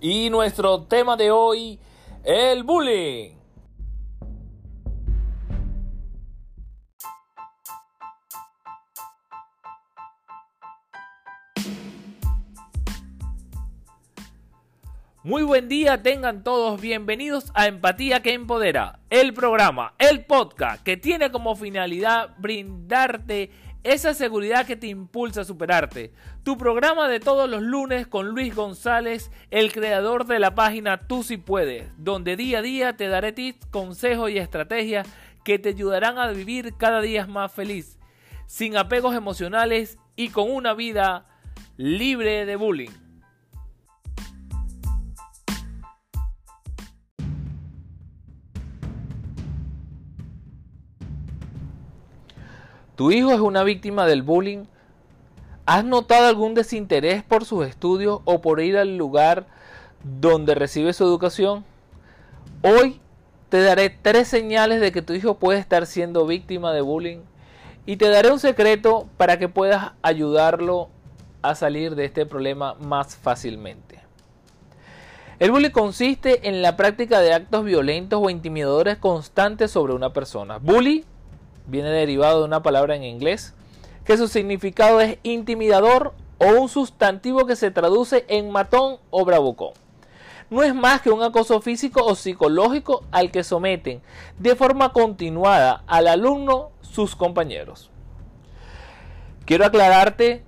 Y 0.00 0.30
nuestro 0.30 0.82
tema 0.84 1.16
de 1.16 1.32
hoy, 1.32 1.80
el 2.22 2.62
bullying. 2.62 3.38
Muy 15.24 15.42
buen 15.42 15.68
día, 15.68 16.00
tengan 16.00 16.44
todos 16.44 16.80
bienvenidos 16.80 17.50
a 17.54 17.66
Empatía 17.66 18.22
que 18.22 18.32
Empodera, 18.32 19.00
el 19.10 19.34
programa, 19.34 19.94
el 19.98 20.24
podcast 20.24 20.82
que 20.84 20.96
tiene 20.96 21.32
como 21.32 21.56
finalidad 21.56 22.36
brindarte 22.38 23.50
esa 23.84 24.14
seguridad 24.14 24.66
que 24.66 24.76
te 24.76 24.88
impulsa 24.88 25.42
a 25.42 25.44
superarte. 25.44 26.12
Tu 26.42 26.58
programa 26.58 27.08
de 27.08 27.20
todos 27.20 27.48
los 27.48 27.62
lunes 27.62 28.06
con 28.06 28.28
Luis 28.28 28.54
González, 28.54 29.30
el 29.50 29.72
creador 29.72 30.26
de 30.26 30.38
la 30.38 30.54
página 30.54 30.98
Tú 31.06 31.22
si 31.22 31.36
puedes, 31.36 31.90
donde 31.96 32.36
día 32.36 32.58
a 32.58 32.62
día 32.62 32.96
te 32.96 33.08
daré 33.08 33.32
tips, 33.32 33.66
consejos 33.66 34.30
y 34.30 34.38
estrategias 34.38 35.08
que 35.44 35.58
te 35.58 35.70
ayudarán 35.70 36.18
a 36.18 36.30
vivir 36.30 36.74
cada 36.76 37.00
día 37.00 37.26
más 37.26 37.52
feliz, 37.52 37.98
sin 38.46 38.76
apegos 38.76 39.14
emocionales 39.14 39.98
y 40.16 40.28
con 40.28 40.50
una 40.50 40.74
vida 40.74 41.26
libre 41.76 42.44
de 42.44 42.56
bullying. 42.56 43.07
¿Tu 52.98 53.12
hijo 53.12 53.30
es 53.30 53.38
una 53.38 53.62
víctima 53.62 54.06
del 54.06 54.22
bullying? 54.22 54.64
¿Has 55.66 55.84
notado 55.84 56.26
algún 56.26 56.54
desinterés 56.54 57.22
por 57.22 57.44
sus 57.44 57.64
estudios 57.64 58.22
o 58.24 58.40
por 58.40 58.60
ir 58.60 58.76
al 58.76 58.96
lugar 58.96 59.46
donde 60.02 60.56
recibe 60.56 60.92
su 60.92 61.04
educación? 61.04 61.64
Hoy 62.64 63.00
te 63.50 63.62
daré 63.62 63.88
tres 63.90 64.26
señales 64.26 64.80
de 64.80 64.90
que 64.90 65.00
tu 65.00 65.12
hijo 65.12 65.38
puede 65.38 65.60
estar 65.60 65.86
siendo 65.86 66.26
víctima 66.26 66.72
de 66.72 66.80
bullying 66.80 67.20
y 67.86 67.98
te 67.98 68.08
daré 68.08 68.32
un 68.32 68.40
secreto 68.40 69.06
para 69.16 69.38
que 69.38 69.48
puedas 69.48 69.92
ayudarlo 70.02 70.88
a 71.40 71.54
salir 71.54 71.94
de 71.94 72.04
este 72.04 72.26
problema 72.26 72.74
más 72.80 73.14
fácilmente. 73.14 74.00
El 75.38 75.52
bullying 75.52 75.70
consiste 75.70 76.48
en 76.48 76.62
la 76.62 76.76
práctica 76.76 77.20
de 77.20 77.32
actos 77.32 77.64
violentos 77.64 78.18
o 78.20 78.28
intimidadores 78.28 78.98
constantes 78.98 79.70
sobre 79.70 79.92
una 79.92 80.12
persona. 80.12 80.58
Bully 80.58 81.04
viene 81.68 81.90
derivado 81.90 82.40
de 82.40 82.46
una 82.46 82.62
palabra 82.62 82.96
en 82.96 83.04
inglés, 83.04 83.54
que 84.04 84.16
su 84.16 84.26
significado 84.26 85.00
es 85.00 85.18
intimidador 85.22 86.14
o 86.38 86.46
un 86.46 86.68
sustantivo 86.68 87.46
que 87.46 87.56
se 87.56 87.70
traduce 87.70 88.24
en 88.28 88.50
matón 88.50 88.96
o 89.10 89.24
bravucón. 89.24 89.72
No 90.50 90.62
es 90.62 90.74
más 90.74 91.02
que 91.02 91.10
un 91.10 91.22
acoso 91.22 91.60
físico 91.60 92.02
o 92.04 92.14
psicológico 92.14 93.04
al 93.10 93.30
que 93.30 93.44
someten 93.44 94.00
de 94.38 94.56
forma 94.56 94.92
continuada 94.92 95.84
al 95.86 96.08
alumno 96.08 96.70
sus 96.80 97.14
compañeros. 97.14 97.90
Quiero 99.44 99.66
aclararte 99.66 100.42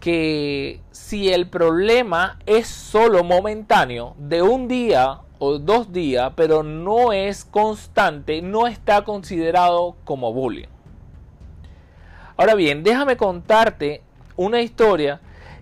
que 0.00 0.80
si 0.90 1.32
el 1.32 1.48
problema 1.48 2.38
es 2.44 2.68
solo 2.68 3.24
momentáneo, 3.24 4.14
de 4.18 4.42
un 4.42 4.68
día 4.68 5.20
dos 5.58 5.92
días, 5.92 6.32
pero 6.36 6.62
no 6.62 7.12
es 7.12 7.44
constante, 7.44 8.42
no 8.42 8.66
está 8.66 9.02
considerado 9.04 9.96
como 10.04 10.32
bullying. 10.32 10.68
Ahora 12.36 12.54
bien, 12.54 12.82
déjame 12.82 13.16
contarte 13.16 14.02
una 14.36 14.60
historia 14.60 15.20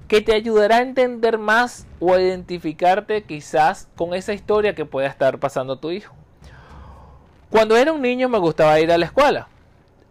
que 0.09 0.21
te 0.21 0.35
ayudará 0.35 0.77
a 0.77 0.83
entender 0.83 1.39
más 1.39 1.87
o 2.01 2.15
a 2.15 2.21
identificarte 2.21 3.23
quizás 3.23 3.89
con 3.97 4.15
esa 4.15 4.33
historia 4.33 4.75
que 4.75 4.85
pueda 4.85 5.07
estar 5.07 5.39
pasando 5.39 5.77
tu 5.77 5.91
hijo. 5.91 6.15
Cuando 7.51 7.77
era 7.77 7.93
un 7.93 8.03
niño 8.03 8.29
me 8.29 8.39
gustaba 8.39 8.81
ir 8.81 8.91
a 8.91 8.99
la 8.99 9.07
escuela, 9.07 9.49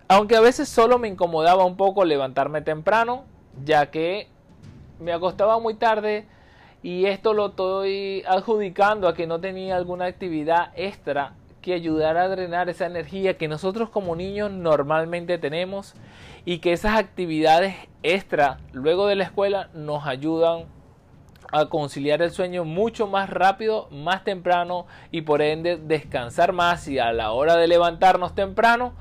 aunque 0.07 0.35
a 0.35 0.41
veces 0.41 0.69
solo 0.69 0.99
me 0.99 1.07
incomodaba 1.07 1.65
un 1.65 1.77
poco 1.77 2.05
levantarme 2.05 2.61
temprano, 2.61 3.25
ya 3.65 3.89
que 3.89 4.27
me 4.99 5.13
acostaba 5.13 5.59
muy 5.59 5.73
tarde 5.73 6.27
y 6.83 7.05
esto 7.05 7.33
lo 7.33 7.47
estoy 7.47 8.23
adjudicando 8.27 9.07
a 9.07 9.13
que 9.13 9.27
no 9.27 9.39
tenía 9.39 9.75
alguna 9.75 10.05
actividad 10.05 10.71
extra 10.75 11.35
que 11.61 11.73
ayudara 11.73 12.23
a 12.23 12.27
drenar 12.27 12.69
esa 12.69 12.87
energía 12.87 13.37
que 13.37 13.47
nosotros 13.47 13.89
como 13.89 14.15
niños 14.15 14.51
normalmente 14.51 15.37
tenemos 15.37 15.93
y 16.43 16.57
que 16.57 16.73
esas 16.73 16.97
actividades 16.97 17.75
extra 18.01 18.57
luego 18.73 19.05
de 19.05 19.15
la 19.15 19.25
escuela 19.25 19.69
nos 19.73 20.07
ayudan 20.07 20.65
a 21.51 21.65
conciliar 21.65 22.21
el 22.21 22.31
sueño 22.31 22.63
mucho 22.63 23.07
más 23.07 23.29
rápido, 23.29 23.87
más 23.91 24.23
temprano 24.23 24.87
y 25.11 25.21
por 25.21 25.41
ende 25.41 25.77
descansar 25.77 26.53
más 26.53 26.87
y 26.87 26.97
a 26.97 27.13
la 27.13 27.31
hora 27.31 27.57
de 27.57 27.67
levantarnos 27.67 28.33
temprano 28.33 28.93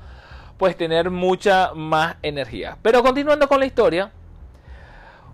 pues 0.57 0.77
tener 0.77 1.09
mucha 1.09 1.71
más 1.73 2.17
energía. 2.21 2.77
Pero 2.83 3.01
continuando 3.01 3.47
con 3.47 3.59
la 3.59 3.65
historia, 3.65 4.11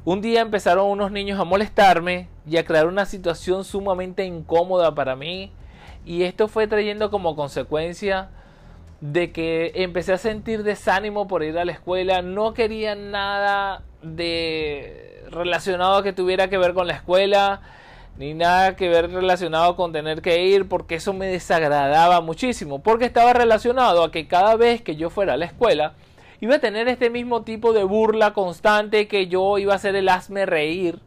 un 0.07 0.21
día 0.21 0.39
empezaron 0.39 0.87
unos 0.87 1.11
niños 1.11 1.37
a 1.37 1.43
molestarme 1.43 2.29
y 2.49 2.55
a 2.55 2.63
crear 2.63 2.87
una 2.87 3.05
situación 3.05 3.65
sumamente 3.65 4.23
incómoda 4.23 4.95
para 4.95 5.17
mí. 5.17 5.51
Y 6.05 6.23
esto 6.23 6.47
fue 6.47 6.65
trayendo 6.65 7.11
como 7.11 7.35
consecuencia 7.35 8.29
de 9.01 9.33
que 9.33 9.73
empecé 9.75 10.13
a 10.13 10.17
sentir 10.17 10.63
desánimo 10.63 11.27
por 11.27 11.43
ir 11.43 11.59
a 11.59 11.65
la 11.65 11.73
escuela. 11.73 12.21
No 12.21 12.53
quería 12.53 12.95
nada 12.95 13.83
de 14.01 15.25
relacionado 15.29 16.01
que 16.03 16.13
tuviera 16.13 16.47
que 16.47 16.57
ver 16.57 16.73
con 16.73 16.87
la 16.87 16.93
escuela. 16.93 17.59
Ni 18.17 18.33
nada 18.33 18.77
que 18.77 18.87
ver 18.87 19.11
relacionado 19.11 19.75
con 19.75 19.91
tener 19.91 20.21
que 20.21 20.45
ir. 20.45 20.69
Porque 20.69 20.95
eso 20.95 21.11
me 21.11 21.25
desagradaba 21.25 22.21
muchísimo. 22.21 22.79
Porque 22.81 23.03
estaba 23.03 23.33
relacionado 23.33 24.05
a 24.05 24.11
que 24.13 24.25
cada 24.25 24.55
vez 24.55 24.81
que 24.81 24.95
yo 24.95 25.09
fuera 25.09 25.33
a 25.33 25.37
la 25.37 25.47
escuela 25.47 25.95
iba 26.39 26.55
a 26.55 26.59
tener 26.59 26.87
este 26.87 27.09
mismo 27.09 27.41
tipo 27.41 27.73
de 27.73 27.83
burla 27.83 28.33
constante 28.33 29.07
que 29.07 29.27
yo 29.27 29.57
iba 29.57 29.73
a 29.73 29.79
ser 29.79 29.95
el 29.95 30.09
hazme 30.09 30.45
reír 30.45 30.99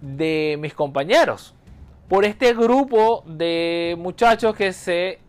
de 0.00 0.56
mis 0.58 0.74
compañeros. 0.74 1.54
Por 2.08 2.24
este 2.24 2.52
grupo 2.52 3.22
de 3.26 3.96
muchachos 3.98 4.54
que 4.54 4.72
se 4.72 5.20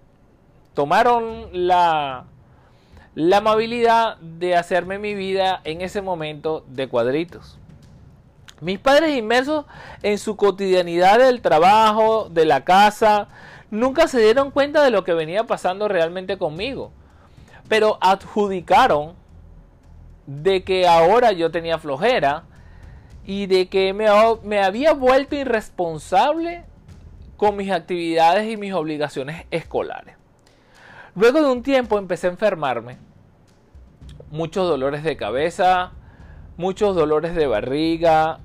tomaron 0.74 1.50
la, 1.54 2.26
la 3.14 3.38
amabilidad 3.38 4.18
de 4.18 4.56
hacerme 4.56 5.00
mi 5.00 5.14
vida 5.14 5.62
en 5.64 5.82
ese 5.82 6.02
momento 6.02 6.66
de 6.68 6.88
cuadritos. 6.88 7.60
Mis 8.62 8.80
padres 8.80 9.16
inmersos 9.16 9.66
en 10.02 10.18
su 10.18 10.36
cotidianidad 10.36 11.20
del 11.20 11.42
trabajo, 11.42 12.30
de 12.30 12.46
la 12.46 12.64
casa, 12.64 13.28
nunca 13.70 14.08
se 14.08 14.20
dieron 14.20 14.52
cuenta 14.52 14.84
de 14.84 14.92
lo 14.92 15.04
que 15.04 15.14
venía 15.14 15.44
pasando 15.44 15.88
realmente 15.88 16.38
conmigo 16.38 16.92
pero 17.68 17.98
adjudicaron 18.02 19.14
de 20.28 20.64
que 20.64 20.88
ahora 20.88 21.32
yo 21.32 21.52
tenía 21.52 21.78
flojera 21.78 22.44
y 23.26 23.48
de 23.48 23.68
que 23.68 23.94
me, 23.94 24.08
me, 24.44 24.62
había 24.62 24.94
vuelto 24.94 25.36
irresponsable 25.36 26.64
con 27.38 27.56
mis 27.56 27.72
actividades 27.72 28.52
y 28.52 28.58
mis 28.58 28.74
obligaciones 28.74 29.46
escolares. 29.52 30.16
Luego 31.16 31.42
de 31.42 31.52
un 31.52 31.64
tiempo 31.64 31.98
empecé 31.98 32.28
a 32.28 32.32
enfermarme. 32.32 32.98
Muchos 34.30 34.68
dolores 34.68 35.04
de 35.04 35.18
cabeza, 35.18 35.92
muchos 36.58 36.96
dolores 36.96 37.36
de 37.36 37.48
barriga. 37.48 38.40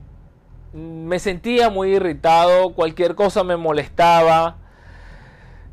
Me 0.73 1.19
sentía 1.19 1.69
muy 1.69 1.95
irritado, 1.95 2.73
cualquier 2.75 3.15
cosa 3.15 3.43
me 3.45 3.57
molestaba 3.57 4.57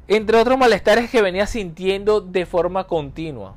entre 0.07 0.37
otros 0.37 0.57
malestares 0.57 1.09
que 1.09 1.21
venía 1.21 1.47
sintiendo 1.47 2.21
de 2.21 2.45
forma 2.45 2.85
continua. 2.85 3.55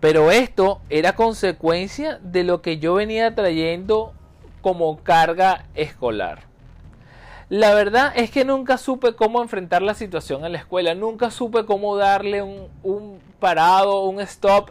Pero 0.00 0.30
esto 0.30 0.80
era 0.90 1.14
consecuencia 1.14 2.18
de 2.22 2.44
lo 2.44 2.60
que 2.60 2.78
yo 2.78 2.94
venía 2.94 3.34
trayendo 3.34 4.12
como 4.60 4.98
carga 4.98 5.64
escolar. 5.74 6.42
La 7.48 7.74
verdad 7.74 8.12
es 8.16 8.30
que 8.30 8.44
nunca 8.44 8.78
supe 8.78 9.14
cómo 9.14 9.42
enfrentar 9.42 9.82
la 9.82 9.94
situación 9.94 10.44
en 10.44 10.52
la 10.52 10.58
escuela, 10.58 10.94
nunca 10.94 11.30
supe 11.30 11.64
cómo 11.64 11.96
darle 11.96 12.42
un, 12.42 12.68
un 12.82 13.20
parado, 13.38 14.02
un 14.04 14.20
stop 14.20 14.70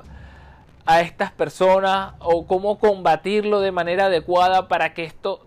a 0.86 1.02
estas 1.02 1.32
personas 1.32 2.14
o 2.20 2.46
cómo 2.46 2.78
combatirlo 2.78 3.62
de 3.62 3.72
manera 3.72 4.06
adecuada 4.06 4.68
para 4.68 4.94
que 4.94 5.04
esto 5.04 5.46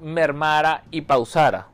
mermara 0.00 0.84
y 0.90 1.02
pausara. 1.02 1.69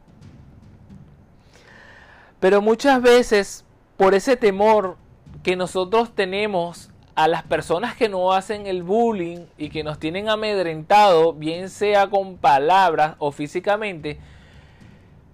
Pero 2.41 2.61
muchas 2.61 3.01
veces, 3.01 3.65
por 3.97 4.15
ese 4.15 4.37
temor 4.37 4.97
que 5.43 5.57
nosotros 5.57 6.15
tenemos 6.15 6.91
a 7.15 7.29
las 7.29 7.43
personas 7.45 7.97
que 7.97 8.11
no 8.11 8.33
hacen 8.33 8.67
el 8.67 8.83
bullying 8.83 9.47
y 9.57 9.71
que 9.71 9.83
nos 9.83 9.99
tienen 9.99 10.29
amedrentado, 10.29 11.33
bien 11.33 11.71
sea 11.71 12.09
con 12.09 12.37
palabras 12.37 13.17
o 13.19 13.33
físicamente, 13.33 14.21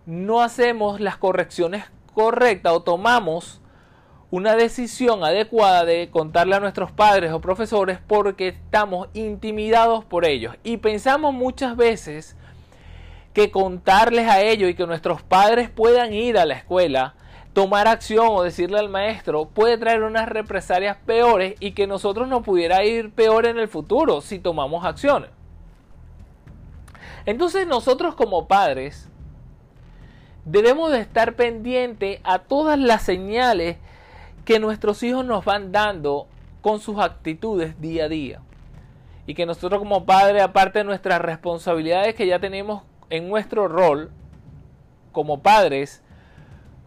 no 0.07 0.43
hacemos 0.43 1.01
las 1.01 1.17
correcciones 1.17 1.85
correctas 2.15 2.73
o 2.73 2.83
tomamos 2.83 3.61
una 4.31 4.55
decisión 4.55 5.25
adecuada 5.25 5.85
de 5.85 6.09
contarle 6.11 6.55
a 6.55 6.61
nuestros 6.61 6.93
padres 6.93 7.33
o 7.33 7.41
profesores 7.41 7.99
porque 8.07 8.49
estamos 8.49 9.09
intimidados 9.13 10.05
por 10.05 10.25
ellos. 10.25 10.55
Y 10.63 10.79
pensamos 10.79 11.35
muchas 11.35 11.77
veces 11.77 12.37
que 13.33 13.51
contarles 13.51 14.29
a 14.29 14.41
ellos 14.43 14.71
y 14.71 14.75
que 14.75 14.87
nuestros 14.87 15.23
padres 15.23 15.71
puedan 15.71 16.13
ir 16.13 16.39
a 16.39 16.45
la 16.45 16.55
escuela, 16.55 17.15
tomar 17.53 17.89
acción 17.89 18.29
o 18.31 18.43
decirle 18.43 18.79
al 18.79 18.89
maestro 18.89 19.47
puede 19.47 19.79
traer 19.79 20.03
unas 20.03 20.29
represalias 20.29 20.97
peores 21.05 21.55
y 21.61 21.73
que 21.73 21.87
nosotros 21.87 22.29
nos 22.29 22.43
pudiera 22.43 22.85
ir 22.85 23.11
peor 23.11 23.47
en 23.47 23.59
el 23.59 23.69
futuro 23.69 24.21
si 24.21 24.39
tomamos 24.39 24.85
acciones. 24.85 25.31
Entonces 27.25 27.67
nosotros 27.67 28.15
como 28.15 28.49
padres 28.49 29.09
debemos 30.45 30.91
de 30.91 31.01
estar 31.01 31.35
pendientes 31.35 32.21
a 32.25 32.41
todas 32.41 32.79
las 32.79 33.03
señales 33.03 33.77
que 34.45 34.59
nuestros 34.59 35.03
hijos 35.03 35.25
nos 35.25 35.45
van 35.45 35.73
dando 35.73 36.27
con 36.63 36.81
sus 36.81 36.99
actitudes 36.99 37.81
día 37.81 38.05
a 38.05 38.09
día. 38.09 38.41
Y 39.27 39.35
que 39.35 39.47
nosotros 39.47 39.79
como 39.79 40.05
padres, 40.05 40.43
aparte 40.43 40.81
de 40.81 40.85
nuestras 40.85 41.21
responsabilidades 41.21 42.17
que 42.17 42.27
ya 42.27 42.41
tenemos 42.41 42.83
en 43.13 43.29
nuestro 43.29 43.69
rol 43.69 44.11
como 45.13 45.43
padres, 45.43 46.03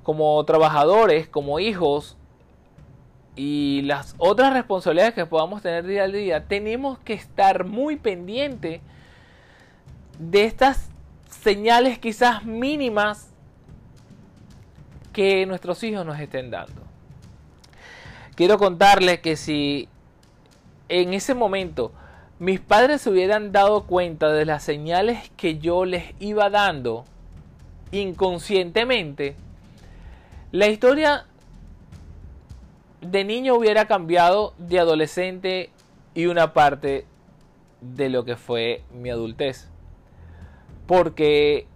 como 0.02 0.44
trabajadores, 0.44 1.28
como 1.28 1.60
hijos 1.60 2.18
y 3.36 3.84
las 3.84 4.16
otras 4.18 4.52
responsabilidades 4.52 5.14
que 5.14 5.28
podamos 5.28 5.62
tener 5.62 5.86
día 5.86 6.06
a 6.06 6.08
día, 6.08 6.48
tenemos 6.48 6.98
que 6.98 7.14
estar 7.14 7.66
muy 7.66 7.96
pendientes 7.98 8.82
de 10.18 10.46
estas 10.46 10.90
señales 11.30 12.00
quizás 12.00 12.44
mínimas 12.44 13.30
que 15.14 15.46
nuestros 15.46 15.84
hijos 15.84 16.08
nos 16.08 16.20
estén 16.20 16.50
dando. 16.50 16.82
Quiero 18.34 18.58
contarles 18.58 19.20
que 19.20 19.36
si 19.36 19.88
en 20.90 21.14
ese 21.14 21.36
momento 21.36 21.92
mis 22.40 22.60
padres 22.60 23.02
se 23.02 23.10
hubieran 23.10 23.52
dado 23.52 23.84
cuenta 23.84 24.30
de 24.32 24.46
las 24.46 24.64
señales 24.64 25.32
que 25.38 25.58
yo 25.60 25.86
les 25.86 26.14
iba 26.20 26.50
dando 26.50 27.06
inconscientemente, 27.92 29.36
la 30.52 30.68
historia 30.68 31.26
de 33.02 33.24
niño 33.24 33.56
hubiera 33.56 33.86
cambiado 33.86 34.54
de 34.58 34.80
adolescente 34.80 35.70
y 36.14 36.26
una 36.26 36.54
parte 36.54 37.06
de 37.82 38.10
lo 38.10 38.26
que 38.26 38.36
fue 38.36 38.84
mi 38.94 39.10
adultez. 39.10 39.70
Porque 40.88 41.68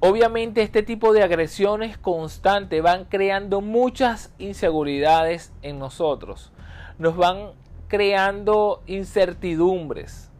obviamente 0.00 0.62
este 0.62 0.82
tipo 0.82 1.12
de 1.12 1.22
agresiones 1.22 1.98
constantes 1.98 2.82
van 2.82 3.04
creando 3.04 3.60
muchas 3.60 4.32
inseguridades 4.38 5.52
en 5.62 5.78
nosotros. 5.78 6.52
Nos 6.98 7.16
van 7.16 7.52
creando 7.92 8.82
incertidumbres. 8.86 10.30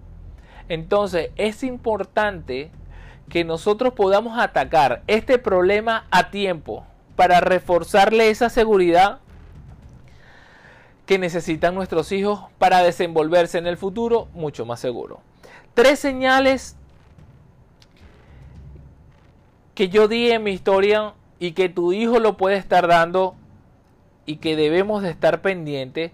Entonces 0.70 1.32
es 1.36 1.62
importante 1.62 2.70
que 3.28 3.44
nosotros 3.44 3.92
podamos 3.92 4.38
atacar 4.38 5.02
este 5.06 5.36
problema 5.36 6.06
a 6.10 6.30
tiempo 6.30 6.86
para 7.14 7.40
reforzarle 7.40 8.30
esa 8.30 8.48
seguridad 8.48 9.18
que 11.04 11.18
necesitan 11.18 11.74
nuestros 11.74 12.10
hijos 12.10 12.40
para 12.56 12.82
desenvolverse 12.82 13.58
en 13.58 13.66
el 13.66 13.76
futuro 13.76 14.28
mucho 14.32 14.64
más 14.64 14.80
seguro. 14.80 15.20
Tres 15.74 15.98
señales 15.98 16.74
que 19.74 19.90
yo 19.90 20.08
di 20.08 20.30
en 20.30 20.42
mi 20.42 20.52
historia 20.52 21.12
y 21.38 21.52
que 21.52 21.68
tu 21.68 21.92
hijo 21.92 22.18
lo 22.18 22.38
puede 22.38 22.56
estar 22.56 22.88
dando 22.88 23.34
y 24.24 24.36
que 24.36 24.56
debemos 24.56 25.02
de 25.02 25.10
estar 25.10 25.42
pendientes 25.42 26.12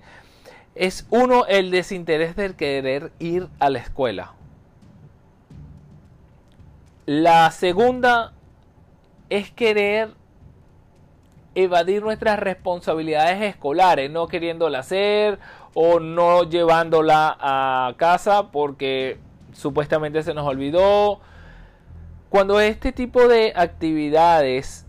es 0.79 1.07
uno 1.11 1.45
el 1.47 1.73
desinterés 1.73 2.37
del 2.37 2.55
querer 2.55 3.11
ir 3.19 3.49
a 3.59 3.69
la 3.69 3.81
escuela. 3.81 4.35
La 7.05 7.51
segunda 7.51 8.33
es 9.29 9.51
querer 9.51 10.11
evadir 11.57 12.03
nuestras 12.03 12.39
responsabilidades 12.39 13.43
escolares, 13.43 14.09
no 14.11 14.29
queriéndola 14.29 14.79
hacer 14.79 15.41
o 15.75 15.99
no 15.99 16.45
llevándola 16.45 17.37
a 17.41 17.95
casa 17.97 18.53
porque 18.53 19.19
supuestamente 19.53 20.23
se 20.23 20.33
nos 20.33 20.47
olvidó. 20.47 21.19
Cuando 22.29 22.61
este 22.61 22.93
tipo 22.93 23.27
de 23.27 23.53
actividades 23.57 24.87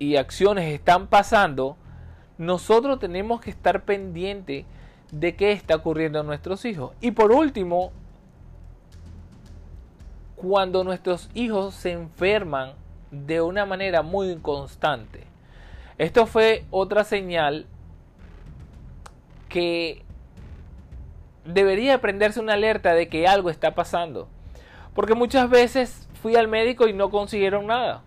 y 0.00 0.16
acciones 0.16 0.72
están 0.72 1.06
pasando, 1.06 1.76
nosotros 2.38 2.98
tenemos 2.98 3.40
que 3.40 3.50
estar 3.50 3.84
pendiente 3.84 4.64
de 5.12 5.36
qué 5.36 5.52
está 5.52 5.76
ocurriendo 5.76 6.20
a 6.20 6.22
nuestros 6.22 6.64
hijos. 6.64 6.92
Y 7.00 7.12
por 7.12 7.32
último, 7.32 7.92
cuando 10.36 10.84
nuestros 10.84 11.30
hijos 11.34 11.74
se 11.74 11.92
enferman 11.92 12.72
de 13.10 13.40
una 13.40 13.64
manera 13.64 14.02
muy 14.02 14.36
constante. 14.38 15.24
Esto 15.98 16.26
fue 16.26 16.64
otra 16.70 17.04
señal 17.04 17.66
que 19.48 20.02
debería 21.44 22.00
prenderse 22.00 22.40
una 22.40 22.54
alerta 22.54 22.94
de 22.94 23.08
que 23.08 23.28
algo 23.28 23.50
está 23.50 23.74
pasando. 23.74 24.28
Porque 24.94 25.14
muchas 25.14 25.48
veces 25.48 26.08
fui 26.20 26.34
al 26.36 26.48
médico 26.48 26.88
y 26.88 26.92
no 26.92 27.10
consiguieron 27.10 27.66
nada. 27.66 28.02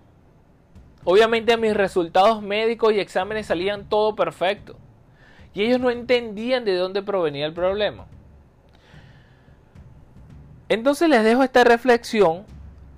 Obviamente 1.09 1.55
mis 1.55 1.73
resultados 1.73 2.41
médicos 2.41 2.91
y 2.91 2.99
exámenes 2.99 3.45
salían 3.45 3.87
todo 3.87 4.13
perfecto. 4.13 4.75
Y 5.53 5.63
ellos 5.63 5.79
no 5.79 5.89
entendían 5.89 6.65
de 6.65 6.75
dónde 6.75 7.01
provenía 7.01 7.45
el 7.45 7.53
problema. 7.53 8.07
Entonces 10.67 11.07
les 11.07 11.23
dejo 11.23 11.43
esta 11.43 11.63
reflexión 11.63 12.43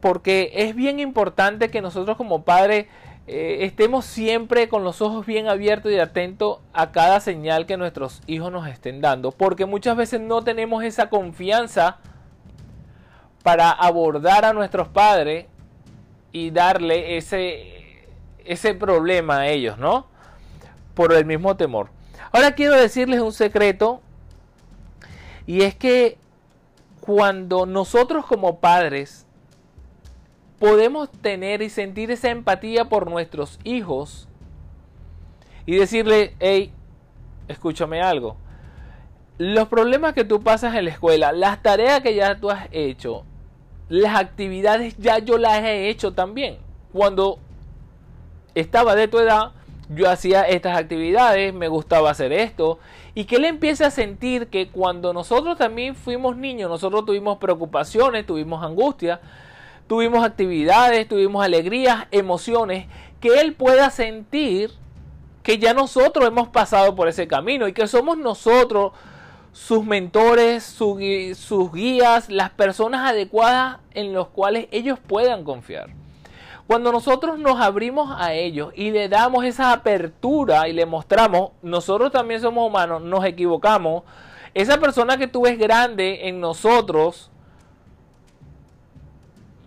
porque 0.01 0.49
es 0.55 0.73
bien 0.73 0.99
importante 0.99 1.69
que 1.69 1.83
nosotros 1.83 2.17
como 2.17 2.45
padres 2.45 2.87
eh, 3.27 3.59
estemos 3.65 4.05
siempre 4.05 4.69
con 4.69 4.83
los 4.83 5.03
ojos 5.03 5.27
bien 5.27 5.47
abiertos 5.47 5.91
y 5.91 5.99
atentos 5.99 6.61
a 6.73 6.91
cada 6.91 7.19
señal 7.19 7.67
que 7.67 7.77
nuestros 7.77 8.23
hijos 8.25 8.51
nos 8.51 8.67
estén 8.67 9.01
dando, 9.01 9.31
porque 9.31 9.67
muchas 9.67 9.95
veces 9.95 10.19
no 10.19 10.43
tenemos 10.43 10.83
esa 10.83 11.11
confianza 11.11 11.99
para 13.43 13.69
abordar 13.69 14.45
a 14.45 14.53
nuestros 14.53 14.87
padres 14.87 15.45
y 16.31 16.49
darle 16.49 17.17
ese, 17.17 17.78
ese 18.45 18.73
problema 18.73 19.39
a 19.39 19.47
ellos, 19.47 19.77
¿no? 19.77 20.07
Por 20.93 21.13
el 21.13 21.25
mismo 21.25 21.55
temor. 21.55 21.89
Ahora 22.31 22.53
quiero 22.53 22.75
decirles 22.75 23.21
un 23.21 23.33
secreto 23.33 24.01
y 25.47 25.61
es 25.63 25.75
que 25.75 26.17
cuando 27.01 27.65
nosotros 27.65 28.25
como 28.25 28.59
padres 28.59 29.25
podemos 30.59 31.09
tener 31.09 31.61
y 31.61 31.69
sentir 31.69 32.11
esa 32.11 32.29
empatía 32.29 32.85
por 32.85 33.09
nuestros 33.09 33.59
hijos 33.63 34.27
y 35.65 35.75
decirle, 35.75 36.35
hey, 36.39 36.71
escúchame 37.47 38.01
algo. 38.01 38.37
Los 39.37 39.69
problemas 39.69 40.13
que 40.13 40.25
tú 40.25 40.41
pasas 40.41 40.75
en 40.75 40.85
la 40.85 40.91
escuela, 40.91 41.31
las 41.31 41.63
tareas 41.63 42.01
que 42.01 42.13
ya 42.13 42.39
tú 42.39 42.51
has 42.51 42.67
hecho, 42.71 43.23
las 43.87 44.19
actividades 44.19 44.97
ya 44.97 45.19
yo 45.19 45.37
las 45.37 45.63
he 45.63 45.89
hecho 45.89 46.13
también. 46.13 46.57
Cuando 46.91 47.39
estaba 48.59 48.95
de 48.95 49.07
tu 49.07 49.19
edad, 49.19 49.51
yo 49.89 50.09
hacía 50.09 50.43
estas 50.43 50.77
actividades, 50.77 51.53
me 51.53 51.67
gustaba 51.67 52.11
hacer 52.11 52.31
esto, 52.31 52.79
y 53.15 53.25
que 53.25 53.37
él 53.37 53.45
empiece 53.45 53.83
a 53.83 53.91
sentir 53.91 54.47
que 54.47 54.69
cuando 54.69 55.13
nosotros 55.13 55.57
también 55.57 55.95
fuimos 55.95 56.37
niños, 56.37 56.69
nosotros 56.69 57.05
tuvimos 57.05 57.37
preocupaciones, 57.39 58.25
tuvimos 58.25 58.63
angustia, 58.63 59.19
tuvimos 59.89 60.23
actividades, 60.23 61.07
tuvimos 61.07 61.43
alegrías, 61.43 62.05
emociones, 62.11 62.85
que 63.19 63.41
Él 63.41 63.55
pueda 63.55 63.89
sentir 63.89 64.71
que 65.41 65.57
ya 65.57 65.73
nosotros 65.73 66.27
hemos 66.27 66.47
pasado 66.49 66.95
por 66.95 67.07
ese 67.07 67.27
camino 67.27 67.67
y 67.67 67.73
que 67.73 67.87
somos 67.87 68.17
nosotros 68.17 68.93
sus 69.51 69.83
mentores, 69.83 70.63
sus 70.63 71.73
guías, 71.73 72.29
las 72.29 72.51
personas 72.51 73.09
adecuadas 73.09 73.77
en 73.95 74.13
los 74.13 74.27
cuales 74.27 74.67
ellos 74.71 74.99
puedan 74.99 75.43
confiar. 75.43 75.89
Cuando 76.69 76.91
nosotros 76.91 77.39
nos 77.39 77.59
abrimos 77.59 78.13
a 78.15 78.33
ellos 78.33 78.71
y 78.75 78.91
le 78.91 79.09
damos 79.09 79.43
esa 79.43 79.71
apertura 79.71 80.67
y 80.67 80.73
le 80.73 80.85
mostramos, 80.85 81.49
nosotros 81.63 82.11
también 82.11 82.41
somos 82.41 82.67
humanos, 82.67 83.01
nos 83.01 83.25
equivocamos, 83.25 84.03
esa 84.53 84.79
persona 84.79 85.17
que 85.17 85.25
tú 85.25 85.41
ves 85.41 85.57
grande 85.57 86.27
en 86.27 86.39
nosotros, 86.39 87.31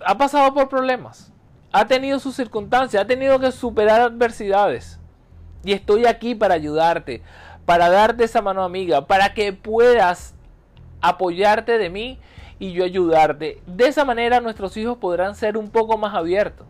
ha 0.06 0.16
pasado 0.16 0.54
por 0.54 0.68
problemas, 0.68 1.32
ha 1.72 1.88
tenido 1.88 2.20
sus 2.20 2.36
circunstancias, 2.36 3.02
ha 3.02 3.06
tenido 3.08 3.40
que 3.40 3.50
superar 3.50 4.00
adversidades. 4.00 5.00
Y 5.64 5.72
estoy 5.72 6.06
aquí 6.06 6.36
para 6.36 6.54
ayudarte, 6.54 7.20
para 7.66 7.90
darte 7.90 8.22
esa 8.22 8.42
mano 8.42 8.62
amiga, 8.62 9.08
para 9.08 9.34
que 9.34 9.52
puedas 9.52 10.36
apoyarte 11.00 11.78
de 11.78 11.90
mí 11.90 12.20
y 12.60 12.70
yo 12.70 12.84
ayudarte. 12.84 13.60
De 13.66 13.88
esa 13.88 14.04
manera 14.04 14.40
nuestros 14.40 14.76
hijos 14.76 14.98
podrán 14.98 15.34
ser 15.34 15.56
un 15.56 15.68
poco 15.68 15.98
más 15.98 16.14
abiertos. 16.14 16.68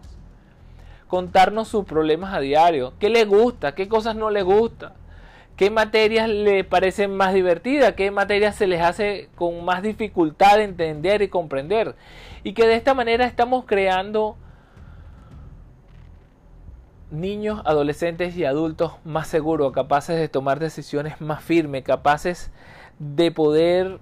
Contarnos 1.12 1.68
sus 1.68 1.84
problemas 1.84 2.32
a 2.32 2.40
diario, 2.40 2.94
qué 2.98 3.10
le 3.10 3.26
gusta, 3.26 3.74
qué 3.74 3.86
cosas 3.86 4.16
no 4.16 4.30
le 4.30 4.40
gusta, 4.40 4.94
qué 5.56 5.70
materias 5.70 6.26
le 6.26 6.64
parecen 6.64 7.14
más 7.14 7.34
divertidas, 7.34 7.92
qué 7.92 8.10
materias 8.10 8.56
se 8.56 8.66
les 8.66 8.80
hace 8.80 9.28
con 9.34 9.62
más 9.62 9.82
dificultad 9.82 10.56
de 10.56 10.64
entender 10.64 11.20
y 11.20 11.28
comprender. 11.28 11.96
Y 12.44 12.54
que 12.54 12.66
de 12.66 12.76
esta 12.76 12.94
manera 12.94 13.26
estamos 13.26 13.66
creando 13.66 14.38
niños, 17.10 17.60
adolescentes 17.66 18.34
y 18.34 18.46
adultos 18.46 18.94
más 19.04 19.28
seguros, 19.28 19.70
capaces 19.72 20.16
de 20.18 20.28
tomar 20.30 20.60
decisiones 20.60 21.20
más 21.20 21.44
firmes, 21.44 21.84
capaces 21.84 22.50
de 22.98 23.30
poder 23.30 23.98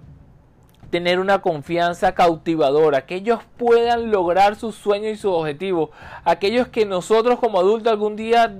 tener 0.91 1.21
una 1.21 1.41
confianza 1.41 2.15
cautivadora, 2.15 3.07
que 3.07 3.17
ellos 3.17 3.41
puedan 3.57 4.11
lograr 4.11 4.57
sus 4.57 4.75
sueños 4.75 5.13
y 5.13 5.17
sus 5.17 5.33
objetivos, 5.33 5.91
aquellos 6.25 6.69
que 6.69 6.85
nosotros 6.85 7.39
como 7.39 7.59
adultos 7.61 7.93
algún 7.93 8.17
día 8.17 8.55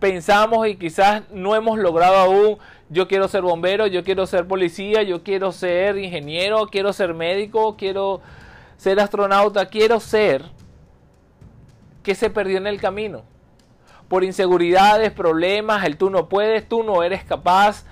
pensamos 0.00 0.66
y 0.66 0.76
quizás 0.76 1.22
no 1.30 1.54
hemos 1.54 1.78
logrado 1.78 2.16
aún, 2.16 2.58
yo 2.88 3.08
quiero 3.08 3.28
ser 3.28 3.42
bombero, 3.42 3.86
yo 3.86 4.04
quiero 4.04 4.26
ser 4.26 4.46
policía, 4.46 5.02
yo 5.02 5.22
quiero 5.22 5.52
ser 5.52 5.98
ingeniero, 5.98 6.66
quiero 6.68 6.92
ser 6.92 7.14
médico, 7.14 7.76
quiero 7.76 8.20
ser 8.76 9.00
astronauta, 9.00 9.66
quiero 9.66 10.00
ser, 10.00 10.44
que 12.02 12.14
se 12.14 12.30
perdió 12.30 12.58
en 12.58 12.66
el 12.66 12.80
camino 12.80 13.22
por 14.08 14.24
inseguridades, 14.24 15.10
problemas, 15.12 15.84
el 15.84 15.96
tú 15.96 16.10
no 16.10 16.28
puedes, 16.28 16.68
tú 16.68 16.82
no 16.82 17.02
eres 17.02 17.24
capaz. 17.24 17.84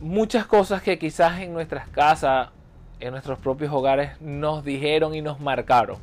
Muchas 0.00 0.46
cosas 0.46 0.80
que 0.80 0.96
quizás 0.96 1.40
en 1.40 1.52
nuestras 1.52 1.88
casas, 1.88 2.50
en 3.00 3.10
nuestros 3.10 3.36
propios 3.40 3.72
hogares, 3.72 4.12
nos 4.20 4.62
dijeron 4.62 5.12
y 5.12 5.22
nos 5.22 5.40
marcaron. 5.40 5.96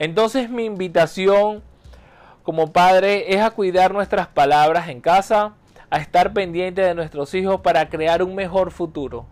Entonces 0.00 0.50
mi 0.50 0.64
invitación 0.64 1.62
como 2.42 2.72
padre 2.72 3.32
es 3.32 3.40
a 3.40 3.52
cuidar 3.52 3.94
nuestras 3.94 4.26
palabras 4.26 4.88
en 4.88 5.00
casa, 5.00 5.54
a 5.90 5.98
estar 5.98 6.32
pendiente 6.32 6.82
de 6.82 6.96
nuestros 6.96 7.32
hijos 7.34 7.60
para 7.60 7.88
crear 7.88 8.20
un 8.20 8.34
mejor 8.34 8.72
futuro, 8.72 9.26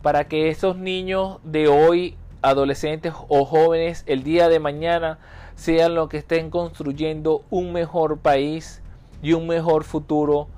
para 0.00 0.24
que 0.24 0.48
esos 0.48 0.78
niños 0.78 1.38
de 1.44 1.68
hoy, 1.68 2.16
adolescentes 2.40 3.12
o 3.28 3.44
jóvenes, 3.44 4.04
el 4.06 4.22
día 4.22 4.48
de 4.48 4.58
mañana, 4.58 5.18
sean 5.54 5.94
los 5.94 6.08
que 6.08 6.16
estén 6.16 6.48
construyendo 6.48 7.44
un 7.50 7.74
mejor 7.74 8.18
país 8.20 8.80
y 9.22 9.34
un 9.34 9.46
mejor 9.46 9.84
futuro 9.84 10.48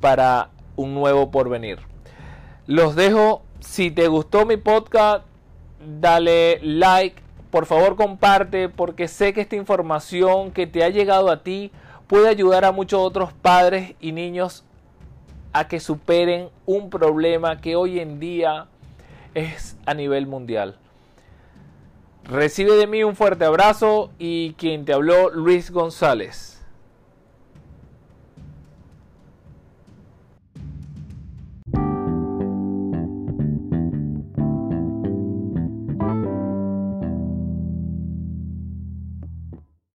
para 0.00 0.50
un 0.76 0.94
nuevo 0.94 1.30
porvenir. 1.30 1.78
Los 2.66 2.94
dejo, 2.94 3.42
si 3.60 3.90
te 3.90 4.08
gustó 4.08 4.46
mi 4.46 4.56
podcast, 4.56 5.24
dale 6.00 6.58
like, 6.62 7.22
por 7.50 7.66
favor 7.66 7.96
comparte 7.96 8.68
porque 8.68 9.08
sé 9.08 9.32
que 9.32 9.40
esta 9.40 9.56
información 9.56 10.50
que 10.50 10.66
te 10.66 10.84
ha 10.84 10.88
llegado 10.88 11.30
a 11.30 11.42
ti 11.42 11.70
puede 12.06 12.28
ayudar 12.28 12.64
a 12.64 12.72
muchos 12.72 13.00
otros 13.00 13.32
padres 13.32 13.94
y 14.00 14.12
niños 14.12 14.64
a 15.52 15.68
que 15.68 15.80
superen 15.80 16.50
un 16.66 16.90
problema 16.90 17.60
que 17.60 17.76
hoy 17.76 17.98
en 17.98 18.20
día 18.20 18.66
es 19.34 19.76
a 19.86 19.94
nivel 19.94 20.26
mundial. 20.26 20.76
Recibe 22.24 22.72
de 22.72 22.86
mí 22.86 23.04
un 23.04 23.14
fuerte 23.14 23.44
abrazo 23.44 24.10
y 24.18 24.54
quien 24.54 24.84
te 24.84 24.92
habló 24.92 25.30
Luis 25.30 25.70
González. 25.70 26.55